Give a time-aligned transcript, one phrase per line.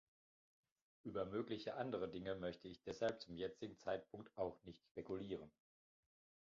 [1.03, 5.51] Über mögliche andere Dinge möchte ich deshalb zum jetzigen Zeitpunkt auch nicht spekulieren.